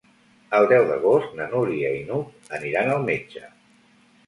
El 0.59 0.63
deu 0.71 0.85
d'agost 0.91 1.35
na 1.41 1.47
Núria 1.51 1.93
i 1.99 2.01
n'Hug 2.09 2.57
aniran 2.61 2.93
al 2.97 3.07
metge. 3.13 3.47